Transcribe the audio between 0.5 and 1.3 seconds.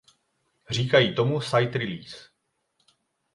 Říkají